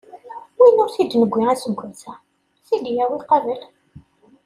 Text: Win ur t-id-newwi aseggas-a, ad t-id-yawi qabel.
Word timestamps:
Win 0.57 0.81
ur 0.83 0.89
t-id-newwi 0.93 1.41
aseggas-a, 1.51 2.13
ad 2.59 2.63
t-id-yawi 2.67 3.19
qabel. 3.29 3.61